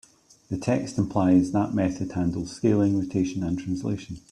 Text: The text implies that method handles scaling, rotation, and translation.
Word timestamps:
The 0.49 0.57
text 0.57 0.97
implies 0.97 1.51
that 1.51 1.75
method 1.75 2.13
handles 2.13 2.53
scaling, 2.53 2.97
rotation, 2.99 3.43
and 3.43 3.59
translation. 3.59 4.17